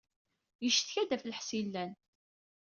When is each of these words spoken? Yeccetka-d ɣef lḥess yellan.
Yeccetka-d 0.63 1.09
ɣef 1.13 1.23
lḥess 1.25 1.49
yellan. 1.57 1.91